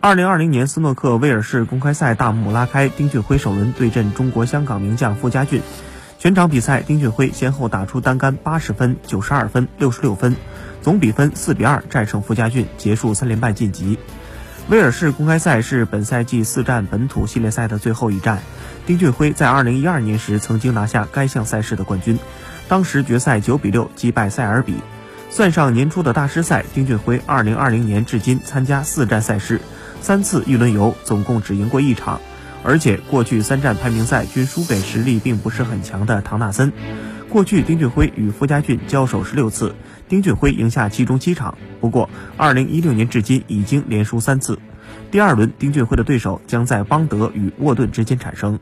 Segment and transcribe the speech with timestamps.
[0.00, 5.62] 二零二零年斯诺克威尔士公开赛大幕拉开，丁俊晖首轮对阵中国香港名将傅家俊。
[6.18, 10.36] 全场比赛，丁俊晖先后打出单杆八十分、九十二分、六十六分，
[10.80, 13.98] 总比分四比二战胜傅家俊，结束三连败晋级。
[14.68, 18.40] 威尔士公开赛是本赛季四战本土系列赛的最后一站。
[18.86, 22.18] 丁俊晖在二零一二年时曾经拿下该项赛事的冠军，
[22.68, 24.76] 当时决赛九比六击败塞尔比。
[25.30, 29.60] 算上年初的大师赛，丁俊晖二零二零年至今参加四站赛事。
[30.06, 32.20] 三次一轮游，总共只赢过一场，
[32.62, 36.72] 而且过去三战排名赛均输给实力并不是很强的唐纳森。
[37.28, 39.74] 过去丁俊晖与傅家俊交手十六次，
[40.08, 41.58] 丁俊晖赢下其中七场。
[41.80, 44.60] 不过，二零一六年至今已经连输三次。
[45.10, 48.60] 第二轮，丁俊晖的对手将在邦德与沃顿之间产生。